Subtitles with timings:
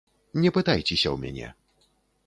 [0.45, 1.47] Не пытайцеся ў мяне.